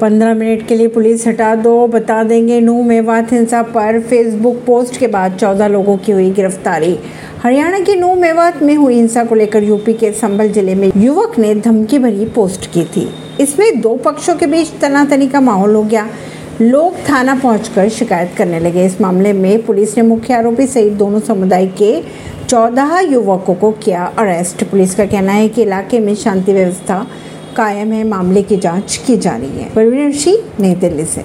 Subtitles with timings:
[0.00, 4.96] पंद्रह मिनट के लिए पुलिस हटा दो, बता देंगे नू मेवात हिंसा पर फेसबुक पोस्ट
[4.96, 6.98] के बाद चौदह लोगों की हुई गिरफ्तारी।
[7.42, 11.38] हरियाणा के नू मेवात में हुई हिंसा को लेकर यूपी के संभल ज़िले में युवक
[11.38, 13.08] ने धमकी भरी पोस्ट की थी।
[13.40, 16.08] इसमें दो पक्षों के बीच तनातनी का माहौल हो गया।
[16.60, 21.20] लोग थाना पहुंचकर शिकायत करने लगे। इस मामले में पुलिस ने मुख्य आरोपी सहित दोनों
[21.20, 22.00] समुदाय के
[22.48, 27.06] चौदह युवकों को किया अरेस्ट। पुलिस का कहना है कि इलाके में शांति व्यवस्था
[27.56, 31.16] कायम है मामले की जाँच की जा रही है। परवीन ऋषि नई दिल्ली से।